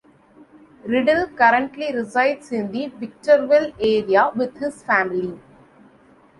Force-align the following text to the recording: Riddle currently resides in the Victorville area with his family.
Riddle 0.83 1.27
currently 1.27 1.93
resides 1.93 2.51
in 2.51 2.71
the 2.71 2.87
Victorville 2.87 3.71
area 3.79 4.31
with 4.35 4.57
his 4.57 4.81
family. 4.81 5.39